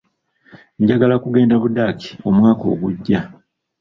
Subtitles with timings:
[0.81, 3.19] Njagala kugenda Budaaki omwaka ogujja.